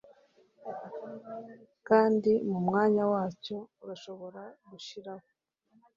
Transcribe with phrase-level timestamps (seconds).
[1.87, 5.25] Kandi mu mwanya wacyo urashobora gushiraho